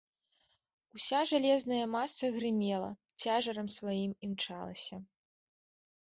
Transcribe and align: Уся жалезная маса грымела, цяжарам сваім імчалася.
Уся 0.99 1.17
жалезная 1.31 1.83
маса 1.95 2.25
грымела, 2.37 2.87
цяжарам 3.25 3.67
сваім 3.75 4.11
імчалася. 4.29 4.95